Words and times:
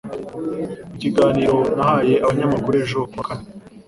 Mu 0.89 0.95
kiganiro 1.01 1.57
yahaye 1.77 2.13
abanyamakuru 2.23 2.75
ejo 2.83 2.99
ku 3.09 3.15
wa 3.19 3.25
kane 3.27 3.47